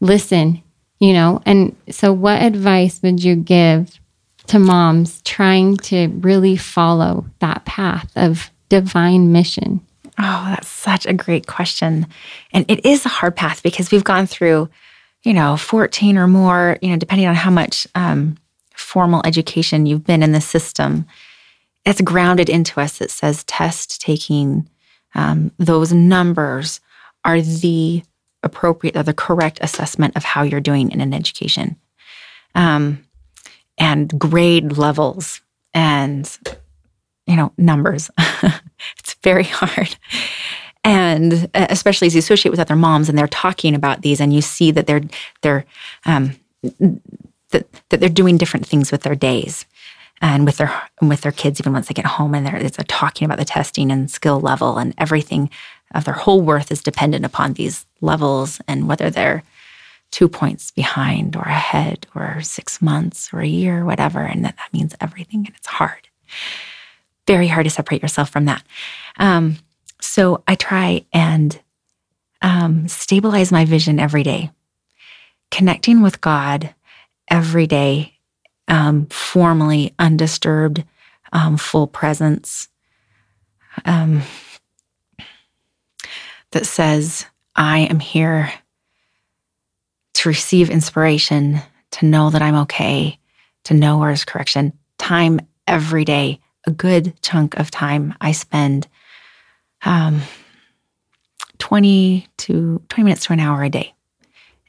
listen 0.00 0.62
you 1.04 1.12
know 1.12 1.40
and 1.44 1.74
so 1.90 2.12
what 2.12 2.42
advice 2.42 3.00
would 3.02 3.22
you 3.22 3.36
give 3.36 3.98
to 4.46 4.58
moms 4.58 5.22
trying 5.22 5.76
to 5.78 6.08
really 6.20 6.56
follow 6.56 7.24
that 7.38 7.64
path 7.64 8.10
of 8.16 8.50
divine 8.68 9.32
mission? 9.32 9.80
Oh 10.18 10.44
that's 10.48 10.68
such 10.68 11.06
a 11.06 11.12
great 11.12 11.46
question. 11.46 12.06
And 12.52 12.64
it 12.68 12.84
is 12.84 13.04
a 13.04 13.08
hard 13.08 13.36
path 13.36 13.62
because 13.62 13.90
we've 13.90 14.04
gone 14.04 14.26
through 14.26 14.68
you 15.24 15.32
know, 15.32 15.56
14 15.56 16.18
or 16.18 16.28
more, 16.28 16.78
you 16.82 16.90
know, 16.90 16.96
depending 16.96 17.26
on 17.26 17.34
how 17.34 17.50
much 17.50 17.88
um, 17.94 18.36
formal 18.76 19.22
education 19.24 19.86
you've 19.86 20.04
been 20.04 20.22
in 20.22 20.32
the 20.32 20.40
system, 20.40 21.06
it's 21.84 22.00
grounded 22.02 22.48
into 22.48 22.80
us. 22.80 22.98
That 22.98 23.10
says 23.10 23.42
test 23.44 24.00
taking, 24.00 24.68
um, 25.14 25.50
those 25.58 25.92
numbers 25.92 26.80
are 27.24 27.40
the 27.40 28.02
appropriate 28.44 28.96
or 28.96 29.02
the 29.02 29.14
correct 29.14 29.58
assessment 29.62 30.16
of 30.16 30.24
how 30.24 30.42
you're 30.42 30.60
doing 30.60 30.90
in 30.90 31.00
an 31.00 31.14
education. 31.14 31.76
Um, 32.54 33.04
and 33.78 34.08
grade 34.18 34.76
levels 34.76 35.40
and 35.72 36.38
you 37.26 37.36
know 37.36 37.52
numbers. 37.58 38.10
It's 38.98 39.14
very 39.22 39.44
hard. 39.44 39.96
And 40.82 41.48
uh, 41.54 41.66
especially 41.70 42.06
as 42.06 42.14
you 42.14 42.18
associate 42.18 42.50
with 42.50 42.60
other 42.60 42.76
moms 42.76 43.08
and 43.08 43.16
they're 43.16 43.26
talking 43.26 43.74
about 43.74 44.02
these 44.02 44.20
and 44.20 44.34
you 44.34 44.42
see 44.42 44.70
that 44.72 44.86
they're 44.86 45.02
they're 45.40 45.64
um, 46.04 46.36
that, 47.50 47.66
that 47.88 48.00
they're 48.00 48.08
doing 48.08 48.36
different 48.36 48.66
things 48.66 48.92
with 48.92 49.02
their 49.02 49.14
days 49.14 49.64
and 50.20 50.44
with 50.44 50.58
their 50.58 50.82
with 51.00 51.22
their 51.22 51.32
kids 51.32 51.60
even 51.60 51.72
once 51.72 51.88
they 51.88 51.94
get 51.94 52.04
home 52.04 52.34
and 52.34 52.46
they're 52.46 52.56
it's 52.56 52.76
talking 52.88 53.24
about 53.24 53.38
the 53.38 53.44
testing 53.44 53.90
and 53.90 54.10
skill 54.10 54.40
level 54.40 54.76
and 54.76 54.94
everything 54.98 55.48
of 55.94 56.04
their 56.04 56.14
whole 56.14 56.40
worth 56.40 56.70
is 56.70 56.82
dependent 56.82 57.24
upon 57.24 57.52
these 57.52 57.86
levels 58.00 58.60
and 58.68 58.88
whether 58.88 59.10
they're 59.10 59.42
two 60.10 60.28
points 60.28 60.70
behind 60.70 61.34
or 61.36 61.42
ahead 61.42 62.06
or 62.14 62.40
six 62.42 62.80
months 62.80 63.30
or 63.32 63.40
a 63.40 63.46
year 63.46 63.84
whatever 63.84 64.20
and 64.20 64.44
that, 64.44 64.56
that 64.56 64.72
means 64.72 64.94
everything 65.00 65.46
and 65.46 65.54
it's 65.56 65.66
hard. 65.66 66.08
Very 67.26 67.48
hard 67.48 67.64
to 67.64 67.70
separate 67.70 68.02
yourself 68.02 68.30
from 68.30 68.44
that. 68.44 68.62
Um, 69.18 69.56
so 70.00 70.42
I 70.46 70.54
try 70.54 71.04
and 71.12 71.58
um, 72.42 72.86
stabilize 72.88 73.50
my 73.50 73.64
vision 73.64 73.98
every 73.98 74.22
day, 74.22 74.50
connecting 75.50 76.02
with 76.02 76.20
God 76.20 76.74
every 77.28 77.66
day, 77.66 78.18
um, 78.68 79.06
formally, 79.06 79.94
undisturbed, 79.98 80.84
um, 81.32 81.56
full 81.56 81.86
presence 81.86 82.68
um, 83.84 84.22
that 86.54 86.66
says, 86.66 87.26
I 87.56 87.80
am 87.80 87.98
here 87.98 88.52
to 90.14 90.28
receive 90.28 90.70
inspiration, 90.70 91.58
to 91.90 92.06
know 92.06 92.30
that 92.30 92.42
I'm 92.42 92.54
okay, 92.62 93.18
to 93.64 93.74
know 93.74 93.98
where 93.98 94.10
is 94.10 94.24
correction. 94.24 94.72
Time 94.96 95.40
every 95.66 96.04
day, 96.04 96.40
a 96.64 96.70
good 96.70 97.20
chunk 97.22 97.56
of 97.58 97.72
time 97.72 98.14
I 98.20 98.32
spend 98.32 98.86
um, 99.84 100.22
20 101.58 102.26
to 102.38 102.82
20 102.88 103.04
minutes 103.04 103.26
to 103.26 103.32
an 103.32 103.40
hour 103.40 103.64
a 103.64 103.68
day. 103.68 103.92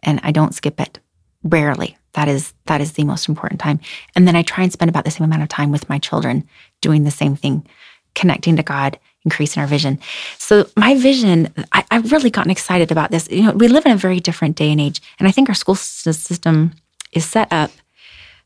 And 0.02 0.20
I 0.24 0.32
don't 0.32 0.56
skip 0.56 0.82
it 0.82 1.00
rarely. 1.44 1.98
That 2.14 2.28
is 2.28 2.54
that 2.66 2.82
is 2.82 2.94
the 2.94 3.04
most 3.04 3.30
important 3.30 3.62
time. 3.62 3.80
And 4.16 4.28
then 4.28 4.36
I 4.36 4.42
try 4.42 4.64
and 4.64 4.74
spend 4.74 4.90
about 4.90 5.06
the 5.06 5.12
same 5.12 5.26
amount 5.26 5.44
of 5.44 5.50
time 5.50 5.72
with 5.72 5.88
my 5.88 6.00
children 6.00 6.48
doing 6.82 7.04
the 7.04 7.12
same 7.12 7.36
thing, 7.36 7.68
connecting 8.16 8.56
to 8.56 8.64
God, 8.64 8.98
increasing 9.26 9.62
our 9.62 9.68
vision. 9.68 10.00
So 10.38 10.68
my 10.78 10.96
vision, 10.96 11.52
I, 11.72 11.84
I've 11.92 12.12
really 12.12 12.30
gotten 12.30 12.52
excited 12.52 12.92
about 12.92 13.12
this. 13.12 13.28
You 13.30 13.44
know, 13.44 13.52
we 13.52 13.68
live 13.68 13.86
in 13.86 13.92
a 13.92 13.98
very 13.98 14.20
different 14.20 14.56
day 14.56 14.72
and 14.72 14.80
age, 14.80 15.02
and 15.20 15.28
I 15.28 15.32
think 15.32 15.50
our 15.50 15.56
school 15.56 15.76
system 15.76 16.74
is 17.12 17.26
set 17.26 17.52
up 17.52 17.72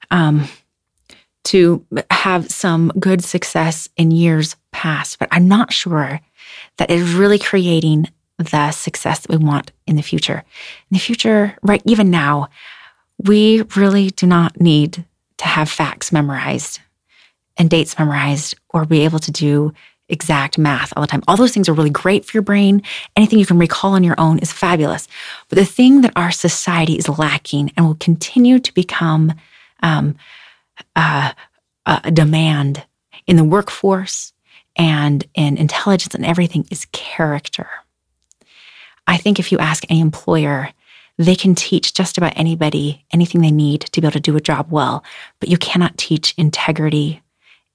um, 0.10 0.48
to 1.46 1.86
have 2.10 2.50
some 2.50 2.92
good 3.00 3.24
success 3.24 3.90
in 3.98 4.12
years 4.12 4.56
past, 4.72 5.20
but 5.20 5.28
I'm 5.32 5.48
not 5.48 5.74
sure 5.74 6.22
that 6.78 6.90
is 6.90 7.14
really 7.14 7.40
creating 7.40 8.08
the 8.38 8.72
success 8.72 9.20
that 9.20 9.30
we 9.30 9.44
want 9.44 9.72
in 9.86 9.96
the 9.96 10.02
future. 10.02 10.44
In 10.90 10.96
the 10.96 11.00
future, 11.00 11.56
right, 11.62 11.82
even 11.86 12.10
now, 12.10 12.50
we 13.18 13.64
really 13.76 14.12
do 14.12 14.26
not 14.26 14.62
need 14.62 15.04
to 15.38 15.46
have 15.46 15.70
facts 15.70 16.12
memorized 16.12 16.80
and 17.58 17.70
dates 17.70 18.00
memorized 18.00 18.56
or 18.70 18.86
be 18.86 19.04
able 19.04 19.20
to 19.20 19.32
do 19.32 19.74
exact 20.10 20.58
math 20.58 20.94
all 20.96 21.02
the 21.02 21.08
time. 21.08 21.24
All 21.28 21.38
those 21.38 21.54
things 21.54 21.70
are 21.70 21.74
really 21.74 21.90
great 21.90 22.26
for 22.26 22.36
your 22.36 22.42
brain. 22.44 22.82
Anything 23.16 23.40
you 23.40 23.46
can 23.46 23.60
recall 23.60 23.94
on 23.94 24.04
your 24.04 24.20
own 24.20 24.40
is 24.40 24.52
fabulous. 24.52 25.08
But 25.48 25.58
the 25.58 25.66
thing 25.66 26.02
that 26.02 26.14
our 26.16 26.32
society 26.32 26.96
is 26.96 27.08
lacking 27.08 27.72
and 27.76 27.86
will 27.86 27.96
continue 27.96 28.60
to 28.60 28.74
become 28.74 29.34
um, 29.82 30.16
uh, 30.96 31.32
a 31.86 32.12
demand 32.12 32.86
in 33.28 33.36
the 33.36 33.44
workforce 33.44 34.34
and 34.76 35.26
in 35.36 35.58
intelligence 35.58 36.16
and 36.16 36.26
everything 36.26 36.66
is 36.72 36.86
character. 36.92 37.68
I 39.08 39.18
think 39.18 39.40
if 39.40 39.52
you 39.52 39.58
ask 39.58 39.84
any 39.90 40.00
employer, 40.00 40.70
they 41.18 41.36
can 41.36 41.54
teach 41.54 41.94
just 41.94 42.18
about 42.18 42.34
anybody 42.38 43.06
anything 43.12 43.42
they 43.42 43.52
need 43.52 43.82
to 43.82 44.02
be 44.02 44.08
able 44.08 44.14
to 44.14 44.20
do 44.20 44.38
a 44.38 44.42
job 44.42 44.68
well, 44.70 45.04
but 45.40 45.50
you 45.50 45.58
cannot 45.58 45.98
teach 45.98 46.34
integrity 46.38 47.22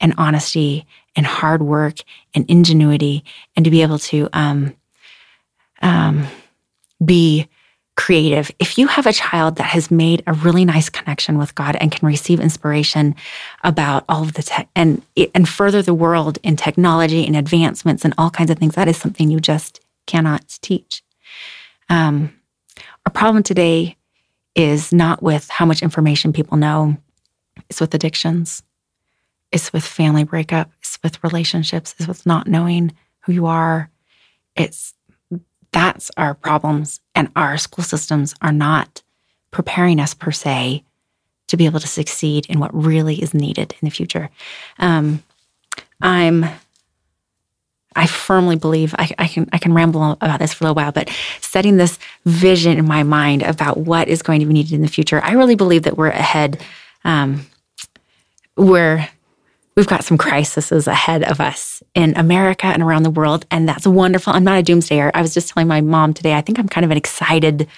and 0.00 0.14
honesty 0.18 0.86
and 1.16 1.26
hard 1.26 1.62
work 1.62 1.98
and 2.34 2.48
ingenuity 2.48 3.24
and 3.56 3.64
to 3.64 3.70
be 3.70 3.82
able 3.82 3.98
to 3.98 4.28
um, 4.32 4.74
um, 5.82 6.26
be 7.04 7.48
creative. 7.96 8.50
If 8.58 8.76
you 8.76 8.88
have 8.88 9.06
a 9.06 9.12
child 9.12 9.56
that 9.56 9.64
has 9.66 9.90
made 9.90 10.22
a 10.26 10.32
really 10.32 10.64
nice 10.64 10.88
connection 10.88 11.38
with 11.38 11.54
God 11.54 11.76
and 11.76 11.92
can 11.92 12.06
receive 12.06 12.40
inspiration 12.40 13.14
about 13.62 14.04
all 14.08 14.22
of 14.22 14.34
the 14.34 14.42
tech 14.42 14.68
and 14.74 15.02
and 15.34 15.48
further 15.48 15.80
the 15.80 15.94
world 15.94 16.38
in 16.42 16.56
technology 16.56 17.24
and 17.24 17.36
advancements 17.36 18.04
and 18.04 18.14
all 18.18 18.30
kinds 18.30 18.50
of 18.50 18.58
things, 18.58 18.74
that 18.74 18.88
is 18.88 18.96
something 18.96 19.30
you 19.30 19.38
just 19.38 19.80
cannot 20.06 20.58
teach. 20.60 21.02
Um, 21.88 22.34
our 23.06 23.12
problem 23.12 23.42
today 23.42 23.96
is 24.54 24.92
not 24.92 25.22
with 25.22 25.48
how 25.48 25.64
much 25.64 25.82
information 25.82 26.32
people 26.32 26.56
know; 26.56 26.96
it's 27.70 27.80
with 27.80 27.94
addictions, 27.94 28.62
it's 29.54 29.72
with 29.72 29.84
family 29.84 30.24
breakup, 30.24 30.70
it's 30.80 30.98
with 31.04 31.22
relationships, 31.22 31.94
it's 31.98 32.08
with 32.08 32.26
not 32.26 32.48
knowing 32.48 32.92
who 33.20 33.32
you 33.32 33.46
are. 33.46 33.88
It's 34.56 34.94
that's 35.70 36.10
our 36.16 36.34
problems. 36.34 37.00
And 37.14 37.30
our 37.36 37.56
school 37.56 37.84
systems 37.84 38.34
are 38.42 38.52
not 38.52 39.02
preparing 39.52 40.00
us 40.00 40.12
per 40.12 40.32
se 40.32 40.84
to 41.46 41.56
be 41.56 41.66
able 41.66 41.78
to 41.78 41.86
succeed 41.86 42.46
in 42.46 42.58
what 42.58 42.74
really 42.74 43.22
is 43.22 43.32
needed 43.32 43.76
in 43.80 43.86
the 43.86 43.94
future. 43.94 44.28
Um, 44.78 45.22
I'm 46.00 46.44
I 47.96 48.08
firmly 48.08 48.56
believe 48.56 48.92
I, 48.98 49.08
I, 49.20 49.28
can 49.28 49.48
I 49.52 49.58
can 49.58 49.72
ramble 49.72 50.18
about 50.20 50.40
this 50.40 50.52
for 50.52 50.64
a 50.64 50.66
little 50.66 50.82
while, 50.82 50.90
but 50.90 51.08
setting 51.40 51.76
this 51.76 51.96
vision 52.26 52.76
in 52.76 52.88
my 52.88 53.04
mind 53.04 53.44
about 53.44 53.76
what 53.76 54.08
is 54.08 54.20
going 54.20 54.40
to 54.40 54.46
be 54.46 54.52
needed 54.52 54.72
in 54.72 54.82
the 54.82 54.88
future, 54.88 55.20
I 55.22 55.34
really 55.34 55.54
believe 55.54 55.84
that 55.84 55.96
we're 55.96 56.08
ahead. 56.08 56.60
Um, 57.04 57.46
we're 58.56 59.08
we've 59.76 59.86
got 59.86 60.04
some 60.04 60.16
crises 60.16 60.86
ahead 60.86 61.24
of 61.24 61.40
us 61.40 61.82
in 61.94 62.16
America 62.16 62.66
and 62.66 62.82
around 62.82 63.02
the 63.02 63.10
world. 63.10 63.46
And 63.50 63.68
that's 63.68 63.86
wonderful. 63.86 64.32
I'm 64.32 64.44
not 64.44 64.58
a 64.58 64.62
doomsdayer. 64.62 65.10
I 65.14 65.22
was 65.22 65.34
just 65.34 65.48
telling 65.48 65.68
my 65.68 65.80
mom 65.80 66.14
today, 66.14 66.34
I 66.34 66.40
think 66.40 66.58
I'm 66.58 66.68
kind 66.68 66.84
of 66.84 66.90
an 66.90 66.96
excited 66.96 67.68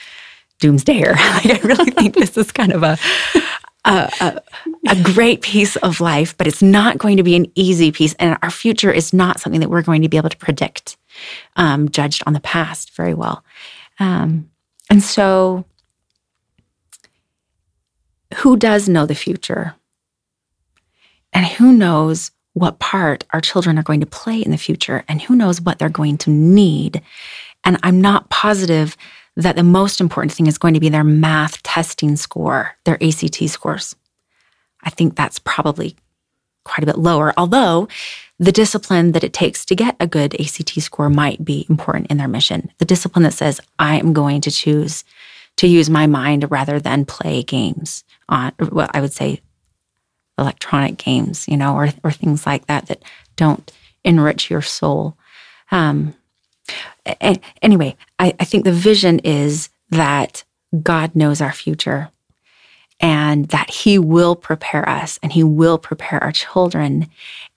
doomsdayer. 0.61 1.12
like, 1.45 1.65
I 1.65 1.67
really 1.67 1.91
think 1.91 2.15
this 2.15 2.37
is 2.37 2.53
kind 2.53 2.73
of 2.73 2.83
a, 2.83 2.99
a, 3.85 4.12
a, 4.21 4.43
a, 4.88 5.03
great 5.03 5.43
piece 5.43 5.76
of 5.76 6.00
life, 6.00 6.37
but 6.37 6.47
it's 6.47 6.62
not 6.62 6.99
going 6.99 7.17
to 7.17 7.23
be 7.23 7.37
an 7.37 7.47
easy 7.55 7.93
piece. 7.93 8.15
And 8.15 8.38
our 8.43 8.50
future 8.50 8.91
is 8.91 9.12
not 9.12 9.41
something 9.41 9.61
that 9.61 9.71
we're 9.71 9.83
going 9.83 10.03
to 10.03 10.09
be 10.09 10.17
able 10.17 10.31
to 10.31 10.37
predict, 10.37 10.97
um, 11.57 11.88
judged 11.88 12.23
on 12.26 12.33
the 12.33 12.41
past 12.41 12.95
very 12.95 13.15
well. 13.15 13.45
Um, 13.99 14.50
and 14.91 15.03
so, 15.03 15.65
who 18.38 18.57
does 18.57 18.88
know 18.88 19.07
the 19.07 19.15
future? 19.15 19.75
And 21.37 21.45
who 21.45 21.71
knows 21.71 22.31
what 22.55 22.78
part 22.78 23.25
our 23.35 23.43
children 23.43 23.78
are 23.78 23.83
going 23.83 24.00
to 24.00 24.07
play 24.07 24.40
in 24.40 24.52
the 24.52 24.57
future 24.57 25.05
and 25.07 25.21
who 25.21 25.37
knows 25.37 25.61
what 25.61 25.78
they're 25.78 25.90
going 25.90 26.16
to 26.16 26.31
need. 26.31 27.02
And 27.62 27.78
I'm 27.83 28.00
not 28.00 28.31
positive 28.31 28.97
that 29.37 29.55
the 29.55 29.62
most 29.62 30.00
important 30.00 30.33
thing 30.33 30.47
is 30.47 30.57
going 30.57 30.73
to 30.73 30.81
be 30.81 30.88
their 30.88 31.05
math 31.05 31.62
testing 31.62 32.16
score, 32.16 32.75
their 32.85 32.97
ACT 33.05 33.50
scores. 33.50 33.95
I 34.83 34.88
think 34.88 35.14
that's 35.14 35.38
probably 35.38 35.95
quite 36.64 36.83
a 36.83 36.87
bit 36.87 36.97
lower, 36.97 37.35
although 37.37 37.87
the 38.38 38.50
discipline 38.50 39.12
that 39.12 39.23
it 39.23 39.35
takes 39.35 39.66
to 39.66 39.76
get 39.76 39.95
a 40.00 40.07
good 40.07 40.40
ACT 40.40 40.81
score 40.81 41.11
might 41.11 41.45
be 41.45 41.66
important 41.69 42.11
in 42.11 42.16
their 42.16 42.28
mission. 42.28 42.73
The 42.78 42.87
discipline 42.87 43.25
that 43.25 43.35
says, 43.35 43.61
I 43.78 43.99
am 43.99 44.14
going 44.14 44.40
to 44.40 44.50
choose 44.50 45.05
to 45.59 45.66
use 45.66 45.90
my 45.90 46.07
mind 46.07 46.50
rather 46.50 46.81
than 46.81 47.05
play 47.05 47.43
games 47.43 48.05
on, 48.26 48.52
well, 48.59 48.88
I 48.95 49.02
would 49.02 49.12
say 49.12 49.43
electronic 50.38 50.97
games, 50.97 51.47
you 51.49 51.57
know, 51.57 51.75
or, 51.75 51.88
or 52.05 52.11
things 52.11 52.47
like 52.47 52.66
that 52.66 52.87
that 52.87 53.02
don't 53.37 53.73
enrich 54.05 54.50
your 54.50 54.62
soul. 54.62 55.16
Um, 55.71 56.14
anyway, 57.62 57.97
I, 58.19 58.35
I 58.38 58.45
think 58.45 58.64
the 58.64 58.73
vision 58.73 59.21
is 59.21 59.69
that 59.90 60.45
God 60.83 61.14
knows 61.14 61.40
our 61.40 61.52
future 61.52 62.11
and 63.00 63.49
that 63.49 63.71
He 63.71 63.99
will 63.99 64.37
prepare 64.37 64.88
us 64.88 65.19
and 65.23 65.33
He 65.33 65.43
will 65.43 65.78
prepare 65.78 66.23
our 66.23 66.33
children, 66.33 67.09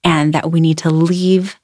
and 0.03 0.33
that 0.33 0.51
we 0.51 0.59
need 0.59 0.77
to 0.79 0.89
leave, 0.89 1.57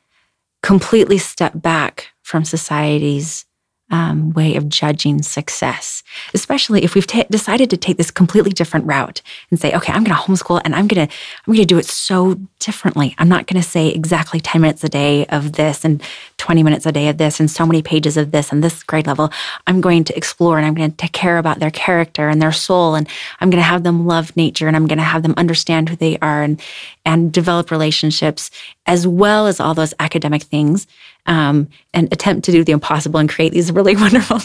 completely 0.62 1.18
step 1.18 1.54
back 1.56 2.10
from 2.22 2.46
society's 2.46 3.46
um, 3.92 4.32
way 4.32 4.56
of 4.56 4.68
judging 4.68 5.22
success, 5.22 6.02
especially 6.34 6.84
if 6.84 6.96
we've 6.96 7.06
t- 7.06 7.26
decided 7.30 7.70
to 7.70 7.78
take 7.78 7.98
this 7.98 8.10
completely 8.10 8.52
different 8.52 8.86
route 8.88 9.22
and 9.52 9.60
say, 9.60 9.74
okay, 9.74 9.94
I'm 9.94 10.04
going 10.04 10.18
to 10.18 10.24
homeschool 10.24 10.60
and 10.66 10.76
I'm 10.76 10.88
going 10.88 11.08
to, 11.08 11.14
I'm 11.14 11.54
going 11.54 11.60
to 11.60 11.66
do 11.66 11.78
it 11.78 11.86
so 11.86 12.36
differently. 12.60 13.14
I'm 13.20 13.30
not 13.30 13.46
going 13.46 13.62
to 13.62 13.68
say 13.68 13.90
exactly 13.90 14.40
10 14.40 14.62
minutes 14.62 14.84
a 14.84 14.90
day 14.90 15.26
of 15.28 15.54
this 15.54 15.86
and 15.86 16.02
20 16.38 16.64
minutes 16.64 16.88
a 16.88 16.92
day 16.92 17.10
of 17.10 17.18
this 17.18 17.40
and 17.40 17.50
so 17.50 17.66
many 17.66 17.84
pages 17.84 18.18
of 18.18 18.32
this 18.32 18.52
and 18.52 18.64
this 18.64 18.82
grade 18.82 19.06
level. 19.06 19.32
I'm 19.68 19.82
going 19.82 20.04
to 20.06 20.18
explore 20.18 20.58
and 20.58 20.66
I'm 20.66 20.74
going 20.74 20.92
to 20.92 21.08
care 21.10 21.38
about 21.38 21.60
their 21.60 21.72
character 21.72 22.28
and 22.28 22.42
their 22.42 22.52
soul. 22.52 22.96
And 22.96 23.08
I'm 23.40 23.52
going 23.52 23.62
to 23.62 23.68
have 23.68 23.84
them 23.84 24.08
love 24.08 24.36
nature 24.36 24.68
and 24.68 24.76
I'm 24.76 24.88
going 24.88 24.98
to 24.98 25.04
have 25.04 25.22
them 25.22 25.36
understand 25.38 25.90
who 25.90 25.96
they 25.96 26.18
are 26.20 26.42
and, 26.42 26.60
and 27.06 27.32
develop 27.32 27.70
relationships 27.70 28.50
as 28.88 29.08
well 29.08 29.46
as 29.46 29.60
all 29.60 29.76
those 29.76 29.94
academic 30.00 30.44
things 30.44 30.88
um, 31.26 31.68
and 31.94 32.12
attempt 32.12 32.46
to 32.46 32.52
do 32.52 32.64
the 32.64 32.72
impossible 32.72 33.20
and 33.20 33.30
create 33.30 33.52
these 33.54 33.72
really 33.72 33.96
wonderful, 34.06 34.40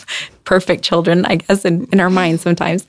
perfect 0.45 0.83
children, 0.85 1.25
I 1.27 1.37
guess, 1.37 1.65
in, 1.65 1.87
in 1.93 2.01
our 2.01 2.11
minds 2.11 2.43
sometimes. 2.43 2.87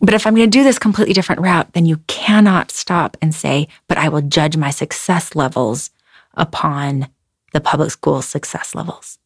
But 0.00 0.14
if 0.14 0.26
I'm 0.26 0.34
going 0.34 0.48
to 0.48 0.58
do 0.58 0.62
this 0.62 0.78
completely 0.78 1.14
different 1.14 1.40
route, 1.40 1.72
then 1.72 1.86
you 1.86 1.98
cannot 2.06 2.70
stop 2.70 3.16
and 3.20 3.34
say, 3.34 3.68
but 3.88 3.98
I 3.98 4.08
will 4.08 4.22
judge 4.22 4.56
my 4.56 4.70
success 4.70 5.34
levels 5.34 5.90
upon 6.34 7.08
the 7.52 7.60
public 7.60 7.90
school 7.90 8.22
success 8.22 8.74
levels. 8.74 9.18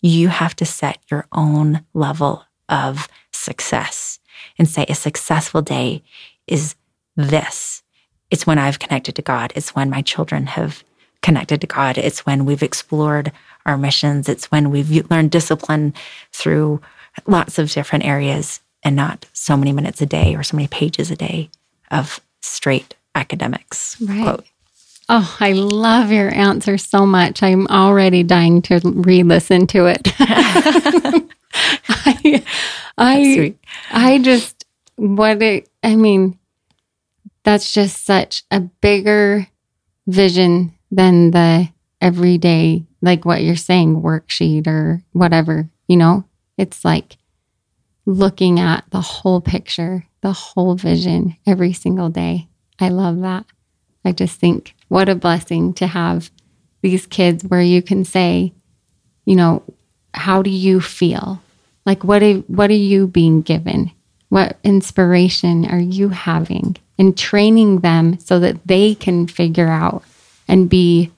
You 0.00 0.28
have 0.28 0.54
to 0.56 0.66
set 0.66 0.98
your 1.10 1.26
own 1.32 1.84
level 1.94 2.44
of 2.68 3.08
success 3.32 4.20
and 4.58 4.68
say 4.68 4.84
a 4.88 4.94
successful 4.94 5.62
day 5.62 6.02
is 6.46 6.76
this. 7.16 7.82
It's 8.30 8.46
when 8.46 8.58
I've 8.58 8.78
connected 8.78 9.16
to 9.16 9.22
God. 9.22 9.52
It's 9.56 9.74
when 9.74 9.90
my 9.90 10.02
children 10.02 10.46
have 10.46 10.84
connected 11.22 11.60
to 11.60 11.66
God. 11.66 11.98
It's 11.98 12.24
when 12.26 12.44
we've 12.44 12.62
explored 12.62 13.32
our 13.66 13.76
missions. 13.76 14.28
It's 14.28 14.50
when 14.50 14.70
we've 14.70 15.10
learned 15.10 15.30
discipline 15.30 15.94
through 16.32 16.80
lots 17.26 17.58
of 17.58 17.70
different 17.70 18.04
areas 18.04 18.60
and 18.82 18.96
not 18.96 19.26
so 19.32 19.56
many 19.56 19.72
minutes 19.72 20.00
a 20.00 20.06
day 20.06 20.34
or 20.34 20.42
so 20.42 20.56
many 20.56 20.68
pages 20.68 21.10
a 21.10 21.16
day 21.16 21.50
of 21.90 22.20
straight 22.40 22.94
academics. 23.14 24.00
Right. 24.00 24.22
Quote. 24.22 24.46
Oh, 25.08 25.36
I 25.40 25.52
love 25.52 26.12
your 26.12 26.32
answer 26.32 26.78
so 26.78 27.04
much. 27.04 27.42
I'm 27.42 27.66
already 27.66 28.22
dying 28.22 28.62
to 28.62 28.80
re 28.84 29.24
listen 29.24 29.66
to 29.68 29.86
it. 29.86 30.00
I, 31.88 32.44
I, 32.96 33.54
I 33.90 34.18
just, 34.18 34.64
what 34.94 35.42
it, 35.42 35.68
I 35.82 35.96
mean, 35.96 36.38
that's 37.42 37.72
just 37.72 38.04
such 38.04 38.44
a 38.52 38.60
bigger 38.60 39.48
vision 40.06 40.74
than 40.90 41.30
the 41.30 41.68
everyday, 42.00 42.84
like 43.02 43.24
what 43.24 43.42
you're 43.42 43.56
saying, 43.56 44.02
worksheet 44.02 44.66
or 44.66 45.02
whatever, 45.12 45.68
you 45.86 45.96
know? 45.96 46.24
It's 46.56 46.84
like 46.84 47.16
looking 48.06 48.58
at 48.58 48.84
the 48.90 49.00
whole 49.00 49.40
picture, 49.40 50.06
the 50.20 50.32
whole 50.32 50.74
vision 50.74 51.36
every 51.46 51.72
single 51.72 52.08
day. 52.08 52.48
I 52.78 52.88
love 52.88 53.20
that. 53.20 53.46
I 54.04 54.12
just 54.12 54.40
think 54.40 54.74
what 54.88 55.08
a 55.08 55.14
blessing 55.14 55.74
to 55.74 55.86
have 55.86 56.30
these 56.82 57.06
kids 57.06 57.44
where 57.44 57.62
you 57.62 57.82
can 57.82 58.04
say, 58.04 58.52
you 59.24 59.36
know, 59.36 59.62
how 60.14 60.42
do 60.42 60.50
you 60.50 60.80
feel? 60.80 61.42
Like 61.86 62.04
what 62.04 62.22
are, 62.22 62.34
what 62.34 62.70
are 62.70 62.74
you 62.74 63.06
being 63.06 63.42
given? 63.42 63.92
What 64.28 64.58
inspiration 64.64 65.66
are 65.66 65.80
you 65.80 66.08
having? 66.10 66.76
And 66.98 67.16
training 67.16 67.80
them 67.80 68.18
so 68.18 68.38
that 68.40 68.66
they 68.66 68.94
can 68.94 69.26
figure 69.26 69.68
out 69.68 70.02
and 70.50 70.68
be 70.68 71.12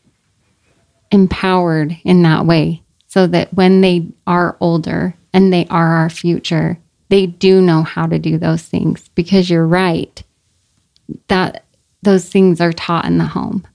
empowered 1.11 1.97
in 2.05 2.23
that 2.23 2.45
way 2.45 2.83
so 3.09 3.27
that 3.27 3.53
when 3.55 3.81
they 3.81 4.07
are 4.27 4.57
older 4.61 5.17
and 5.33 5.53
they 5.53 5.67
are 5.69 5.97
our 5.97 6.11
future, 6.11 6.79
they 7.09 7.27
do 7.27 7.63
know 7.63 7.83
how 7.83 8.07
to 8.07 8.19
do 8.19 8.37
those 8.37 8.63
things 8.63 9.09
because 9.15 9.49
you're 9.49 9.67
right 9.67 10.23
that 11.29 11.65
those 12.03 12.29
things 12.29 12.61
are 12.61 12.73
taught 12.73 13.07
in 13.07 13.17
the 13.17 13.25
home. 13.25 13.67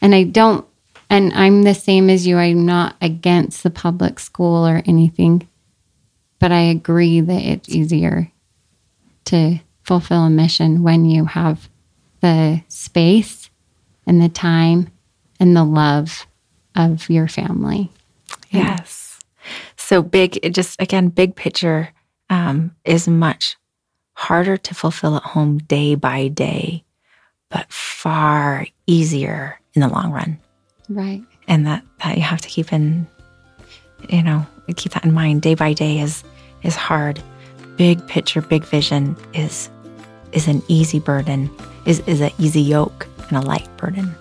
And 0.00 0.14
I 0.14 0.24
don't, 0.24 0.66
and 1.10 1.34
I'm 1.34 1.64
the 1.64 1.74
same 1.74 2.08
as 2.08 2.26
you, 2.26 2.38
I'm 2.38 2.64
not 2.64 2.96
against 3.02 3.62
the 3.62 3.70
public 3.70 4.18
school 4.18 4.66
or 4.66 4.82
anything, 4.86 5.46
but 6.38 6.50
I 6.50 6.60
agree 6.60 7.20
that 7.20 7.42
it's 7.42 7.68
easier 7.68 8.32
to 9.26 9.58
fulfill 9.82 10.24
a 10.24 10.30
mission 10.30 10.82
when 10.82 11.04
you 11.04 11.26
have 11.26 11.68
the 12.20 12.62
space 12.68 13.47
and 14.08 14.20
the 14.22 14.28
time 14.28 14.90
and 15.38 15.54
the 15.54 15.64
love 15.64 16.26
of 16.74 17.08
your 17.10 17.28
family. 17.28 17.92
Yes. 18.50 19.20
So 19.76 20.02
big, 20.02 20.52
just 20.52 20.80
again, 20.80 21.10
big 21.10 21.36
picture 21.36 21.90
um, 22.30 22.74
is 22.84 23.06
much 23.06 23.56
harder 24.14 24.56
to 24.56 24.74
fulfill 24.74 25.16
at 25.16 25.22
home 25.22 25.58
day 25.58 25.94
by 25.94 26.28
day, 26.28 26.84
but 27.50 27.70
far 27.70 28.66
easier 28.86 29.60
in 29.74 29.82
the 29.82 29.88
long 29.88 30.10
run. 30.10 30.38
Right. 30.88 31.22
And 31.46 31.66
that, 31.66 31.84
that 32.02 32.16
you 32.16 32.22
have 32.22 32.40
to 32.40 32.48
keep 32.48 32.72
in, 32.72 33.06
you 34.08 34.22
know, 34.22 34.46
keep 34.76 34.92
that 34.92 35.04
in 35.04 35.12
mind. 35.12 35.42
Day 35.42 35.54
by 35.54 35.74
day 35.74 36.00
is 36.00 36.24
is 36.62 36.74
hard. 36.74 37.22
Big 37.76 38.04
picture, 38.08 38.40
big 38.40 38.64
vision 38.64 39.16
is 39.34 39.70
is 40.32 40.48
an 40.48 40.62
easy 40.68 40.98
burden, 40.98 41.50
is 41.86 42.00
is 42.00 42.20
an 42.20 42.30
easy 42.38 42.60
yoke 42.60 43.06
and 43.28 43.38
a 43.38 43.40
light 43.40 43.68
burden. 43.76 44.14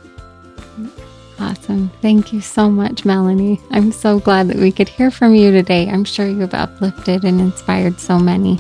Awesome. 1.39 1.89
Thank 2.02 2.34
you 2.34 2.41
so 2.41 2.70
much, 2.70 3.06
Melanie. 3.06 3.62
I'm 3.70 3.91
so 3.91 4.20
glad 4.20 4.48
that 4.48 4.58
we 4.58 4.72
could 4.72 4.89
hear 4.89 5.12
from 5.12 5.36
you 5.36 5.52
today. 5.52 5.88
I'm 5.88 6.04
sure 6.04 6.28
you've 6.28 6.54
uplifted 6.54 7.24
and 7.24 7.39
inspired 7.39 8.00
so 8.00 8.17
many. 8.17 8.60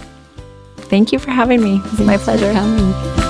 Thank 0.77 1.11
you 1.11 1.19
for 1.19 1.31
having 1.31 1.63
me. 1.63 1.81
It's 1.85 1.99
my 1.99 2.17
pleasure. 2.17 2.53
coming. 2.53 3.26